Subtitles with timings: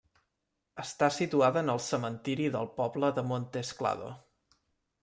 [0.83, 4.11] Està situada en el cementiri del poble de Montesclado.